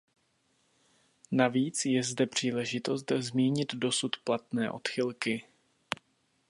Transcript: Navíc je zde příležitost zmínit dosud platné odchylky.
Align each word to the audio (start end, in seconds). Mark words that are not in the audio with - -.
Navíc 1.31 1.85
je 1.85 2.03
zde 2.03 2.27
příležitost 2.27 3.11
zmínit 3.11 3.75
dosud 3.75 4.11
platné 4.23 4.71
odchylky. 4.71 5.43